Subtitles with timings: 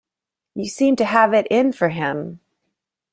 [0.55, 2.39] You seem to have it in for him.